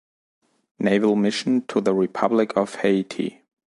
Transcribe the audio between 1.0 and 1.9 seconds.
Mission to